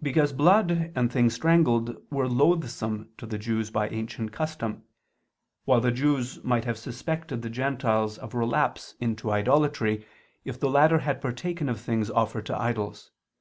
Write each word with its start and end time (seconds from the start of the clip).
Because 0.00 0.32
blood 0.32 0.92
and 0.94 1.10
things 1.10 1.34
strangled 1.34 1.96
were 2.08 2.28
loathsome 2.28 3.08
to 3.18 3.26
the 3.26 3.38
Jews 3.38 3.72
by 3.72 3.88
ancient 3.88 4.30
custom; 4.30 4.84
while 5.64 5.80
the 5.80 5.90
Jews 5.90 6.40
might 6.44 6.64
have 6.64 6.78
suspected 6.78 7.42
the 7.42 7.50
Gentiles 7.50 8.16
of 8.16 8.34
relapse 8.36 8.94
into 9.00 9.32
idolatry 9.32 10.06
if 10.44 10.60
the 10.60 10.70
latter 10.70 10.98
had 11.00 11.20
partaken 11.20 11.68
of 11.68 11.80
things 11.80 12.08
offered 12.08 12.46
to 12.46 12.56
idols. 12.56 13.10